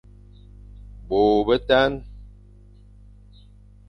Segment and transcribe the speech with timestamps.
[1.07, 1.91] Bô betan,